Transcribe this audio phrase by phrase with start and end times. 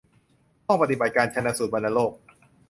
[0.65, 2.11] ห้องปฏิบัติการชันสูตรวัณโรค